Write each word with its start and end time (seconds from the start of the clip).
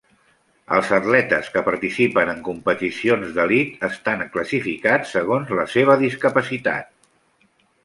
Els 0.77 0.87
atletes 0.95 1.49
que 1.57 1.61
participen 1.67 2.31
en 2.33 2.41
competicions 2.47 3.37
d'elit 3.37 3.85
estan 3.89 4.25
classificats 4.39 5.15
segons 5.19 5.55
la 5.61 5.69
seva 5.77 6.01
discapacitat. 6.07 6.93